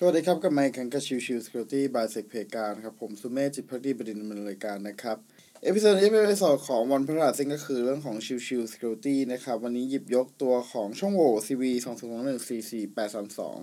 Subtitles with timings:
[0.00, 5.16] สวัสดีครับกับไมค์คันกับ Chill Chill Security by SecPlayground ครับ ผมสุเมธจิตภักดีบดินทร์ดำเนินรายการนะครับ
[5.62, 12.70] episode นี้เป็น episode ของวันพฤหัสซึ่งก็คือเรื่องของ Chill Chill Security นะครับ วันนี้หยิบยกตัวของช่องโหว่ CV 2 0 2 1 4
[12.70, 13.58] 4 8 3 2ม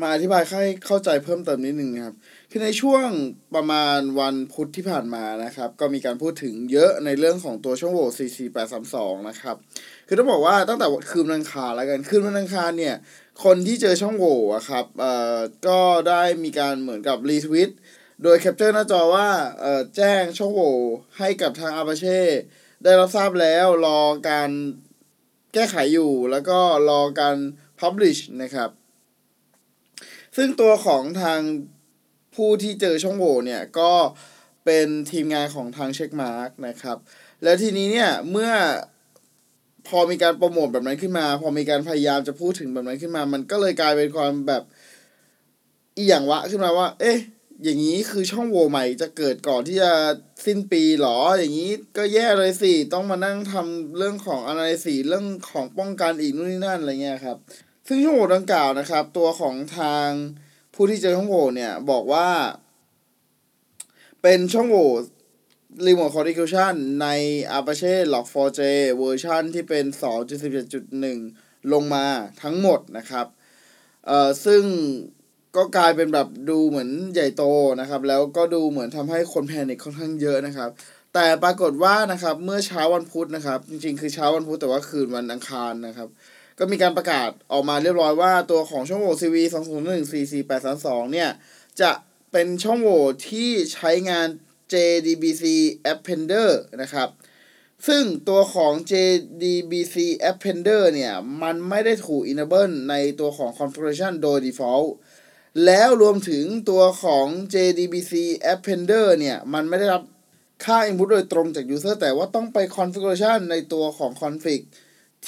[0.00, 2.14] มาอธิบายให้เข้าใจเพิ่มเติมนิดนึงนะครับ
[2.50, 3.08] คือในช่วง
[3.54, 8.48] ประมาณวันพุธที่ผ่านมานะครับ ก็มีการพูดถึงเยอะในเรื่องของตัวช่องโหว่
[8.82, 9.56] 44832 นะครับ
[10.06, 12.96] คือต้องบอกว่าตั้งแต่คืนวันอังคารแล้วกัน คืนวันอังคารเนี่ย
[13.44, 15.36] คนที่เจอช่องโหว่อะครับ เอ่อ
[15.68, 17.70] ก็ได้มีการเหมือนกับ retweet
[18.22, 19.28] โดย capture หน้าจอว่า
[19.60, 20.74] เอ่อ แจ้งช่องโหว่
[21.18, 22.20] ให้กับทางอา p าเช่
[22.84, 24.50] ได้รับทราบแล้ว รอการ
[25.54, 26.58] แก้ไขอยู่ แล้วก็
[26.88, 27.36] รอการ
[27.80, 28.70] publish นะครับ
[30.36, 31.40] ซึ่งตัวของทาง
[32.34, 33.92] ผู้ที่เจอช่องโหว่เนี่ยก็
[34.64, 36.96] เป็นทีมงานของทาง Checkmarx นะครับ
[37.42, 38.50] แล้วทีนี้เนี่ยเมื่อ
[39.88, 44.62] พอมีการโปรโมทแบบนั้นขึ้นมา พอมีการพยายามจะพูดถึงแบบนั้นขึ้นมา มันก็เลยกลายเป็นความแบบ
[45.96, 47.18] อีอย่างวะขึ้นมาว่า เอ๊ะ
[47.64, 49.92] อย่างนี้คือช่องโหว่ใหม่จะเกิดก่อนที่จะ
[50.46, 57.38] สิ้นปีหรอ อย่างนี้ก็แย่เลยสิ ต้องมานั่งทำเรื่องของอะไรสิ เรื่องของป้องกันอีกนู่นนี่นั่นอะไรเงี้ยครับ
[57.86, 60.08] ซึ่งช่องโหว่ดังกล่าวนะครับ ตัวของทาง
[60.74, 62.28] ผู้ที่เจอช่องโหว่เนี่ยบอกว่า
[64.22, 64.88] เป็นช่องโหว่
[65.86, 67.06] Remote Contribution ใน
[67.58, 68.60] Apache Log4j
[68.98, 69.84] เวอร์ชันที่เป็น
[70.98, 72.06] 2.17.1 ลงมา
[72.42, 73.26] ทั้งหมดนะครับ
[74.06, 74.62] เอ่อ ซึ่ง
[75.56, 77.44] ก็กลายเป็นแบบดูเหมือนใหญ่โต
[77.80, 80.70] นะครับ แล้วก็ดูเหมือนทำให้คนแพนิคค่อนข้างเยอะนะครับ
[81.14, 86.08] แต่ปรากฏว่านะครับ เมื่อเช้าวันพุธนะครับ จริงๆ คือเช้าวันพุธแต่ว่าคืนวันอังคารนะครับ
[86.58, 89.36] ก็มีการประกาศออกมาเรียบร้อยว่าตัวของช่องโหว่ CV
[90.24, 91.30] 2014432เนี่ย
[91.80, 91.92] จะ
[92.32, 94.28] เป็นช่องโหว่ที่ใช้งาน
[94.72, 95.44] JDBC
[95.92, 96.50] Appender
[96.82, 97.08] นะครับ
[97.88, 99.96] ซึ่งตัวของ JDBC
[100.30, 104.88] Appender เนี่ย มันไม่ได้ถูก enable ในตัวของ configuration โดย default
[105.64, 108.12] แล้วรวมถึงตัวของ JDBC
[108.52, 110.02] Appender เนี่ย มันไม่ได้รับ
[110.64, 114.60] ค่า input โดยตรงจาก user แต่ว่าต้องไป configuration ในตัวของ config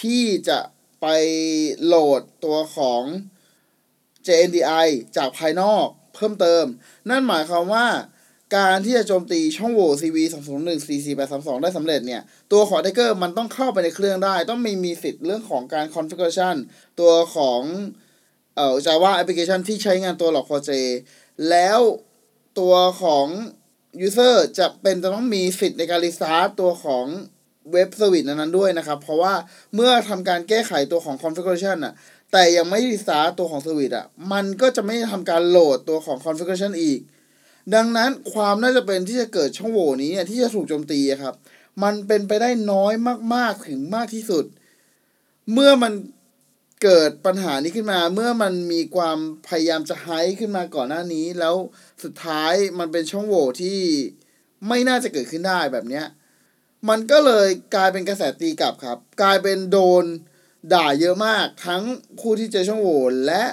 [0.00, 0.58] ที่จะ
[1.06, 1.14] ไป
[1.84, 3.02] โหลดตัวของ
[4.26, 6.64] JNDI จากภายนอกเพิ่มเติม
[7.10, 7.86] นั่นหมายความว่า
[8.56, 10.16] การที่จะโจมตีช่องโหว่ CV
[10.56, 10.86] 201
[11.18, 12.22] 44832 ได้สำเร็จเนี่ย
[12.52, 16.56] ตัวของ Attacker มันต้องเข้าไปในเครื่องได้ ต้องมีมีสิทธิ์เรื่องของการ configuration
[17.00, 17.60] ตัวของ
[18.56, 20.70] เอ่อ Java application ที่ใช้งานตัว Log4j
[21.50, 21.80] แล้ว
[22.60, 23.26] ตัวของ
[24.06, 27.06] user จะเป็นจะต้องมีสิทธิ์ในการ restart ตัวของ
[27.72, 29.34] web service นั้นๆด้วยนะครับ เพราะว่า
[29.74, 31.94] เมื่อทำการแก้ไขตัวของ configuration อะ
[32.32, 37.00] แต่ยังไม่ restart ตัวของ service อะมันก็จะไม่ทำการโหลดตัวของ configuration อีก
[37.74, 41.34] ดังนั้นความน่าจะเป็นที่จะเกิดช่องโหว่นี้เนี่ยที่จะถูกโจมตีครับ
[41.82, 42.92] มันเป็นไปได้น้อย
[43.34, 44.44] มากๆถึงมากที่สุด
[45.52, 45.92] เมื่อมัน
[46.82, 50.08] เกิดปัญหานี้ขึ้นมา เมื่อมันมีความพยายามจะไฮ
[50.38, 51.54] ขึ้นมาก่อนหน้านี้ แล้ว
[52.02, 53.78] สุดท้ายมันเป็นช่องโหว่ที่
[54.68, 56.06] ไม่น่าจะเกิดขึ้นได้แบบเนี้ย
[56.88, 60.04] มันก็เลยกลายเป็นกระแสตีกลับครับ กลายเป็นโดน
[60.72, 61.82] ด่าเยอะมากทั้ง
[62.20, 63.44] ผู้ที่เจอช่องโหว่และ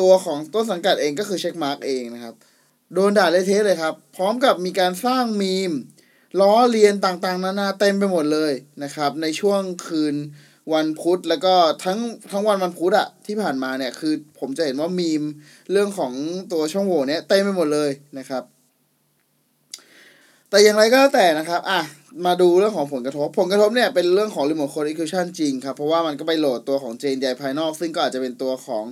[0.00, 2.34] ตัวของต้นสังกัดเองก็คือเช็คมาร์กเองนะครับ
[2.94, 5.72] โดนด่าเละเทะเลยครับ พร้อมกับมีการสร้างมีม
[6.40, 8.52] ล้อเลียนต่างๆ นานาเต็มไปหมดเลย
[8.82, 10.14] นะครับ ในช่วงคืน
[10.74, 11.98] วันพุธแล้วก็ทั้ง
[12.30, 15.22] ทั้งวันวันพุธอะที่ผ่านมาเนี่ยคือผมจะเห็นว่ามีม
[15.72, 16.12] เรื่องของ
[16.52, 18.42] ตัวช่องโหว่เนี่ยเต็มไปหมดเลยนะครับ
[20.56, 21.80] แต่อย่างไรก็แล้วแต่นะครับ อะ
[22.26, 28.84] มาดูเรื่องของผลกระทบ ผลกระทบเนี่ยเป็นเรื่องของ remote code execution จริงครับ เพราะว่ามันก็ไปโหลดตัวของ JNDI ภายนอก ซึ่งก็อาจจะเป็นตัวของ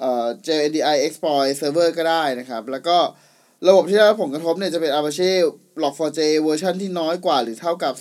[0.00, 2.96] เอ่อ JNDI exploit server ก็ได้นะครับ แล้วก็
[3.68, 5.30] ระบบที่ได้รับผลกระทบเนี่ยจะเป็น Apache
[5.82, 7.94] Log4j เวอร์ชันที่น้อยกว่าหรือเท่ากับ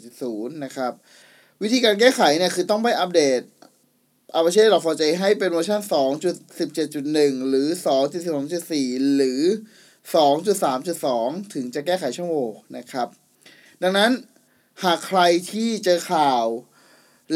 [0.00, 0.92] 2.17.0นะครับ
[1.62, 3.40] วิธีการแก้ไขเนี่ยคือต้องไปอัปเดต
[4.38, 5.80] Apache Log4j ให้เป็นเวอร์ชัน
[6.60, 7.68] 2.17.1 หรือ
[8.36, 9.42] 2.12.4 หรือ
[10.14, 13.08] 2.3.2 ถึงจะแก้ไขช่องโหว่นะครับ
[13.82, 14.10] ดังนั้น
[14.84, 15.20] หากใคร
[15.50, 16.44] ที่เจอข่าว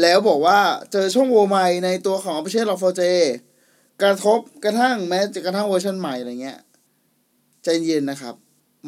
[0.01, 0.59] แล้วบอกว่า
[0.91, 3.01] เจอช่องโหว่ใหม่ในตัวของ Apache Log4j
[4.01, 6.59] กระทบกระทั่งแม้จะกระทั่งเวอร์ชันใหม่อะไรเงี้ย
[7.63, 8.35] ใจเย็นนะครับ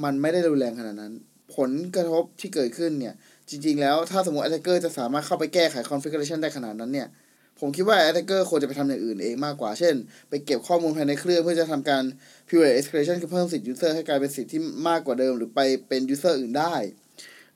[0.03, 1.13] มันไม่ได้รุนแรงขนาดนั้น
[1.55, 3.13] ผลกระทบที่เกิดขึ้นเนี่ย
[3.49, 7.07] จริงๆแล้วถ้าสมมติ attacker จะสามารถเข้าไปแก้ไข configuration ได้ขนาดนั้นเนี่ย
[7.59, 9.95] ผมคิดว่า attacker ควรจะไปทำอย่างอื่นเองมากกว่า เช่น
[10.29, 12.03] ไปเก็บข้อมูลภายในเครื่องเพื่อจะทำการ
[12.47, 16.75] privilege escalation คือเพิ่มสิทธิ์ user ให้กลายเป็นสิทธิ์ที่มากกว่าเดิม หรือไปเป็น user อื่นได้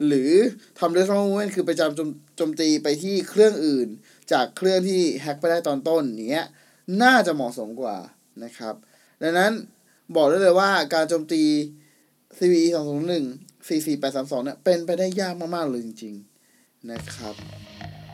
[0.06, 0.32] หรือ
[0.80, 3.88] ทำ lateral movement คือไปจำโจมโจมตีไปที่เครื่องอื่น
[4.32, 6.48] จากเครื่องที่แฮ็กไปได้ตอนต้นอย่างเงี้ย
[7.04, 7.98] น่าจะเหมาะสมกว่า
[8.44, 8.76] นะครับ
[9.22, 9.52] ดังนั้น
[10.16, 11.44] บอกได้เลยว่าการโจมตี
[12.38, 16.14] CVE 201 44832เนี่ยเป็นไปได้ยากมาก ๆ เลยจริง
[16.52, 17.36] ๆ นะครับ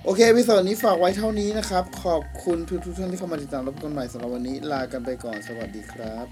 [0.05, 6.25] โอเควิดีโอนี้ฝากไว้เท่านี้นะครับ ขอบคุณทุกๆท่านที่เข้ามาติดตามรับชมกันใหม่สำหรับวันนี้ลากันไปก่อนสวัสดีครับ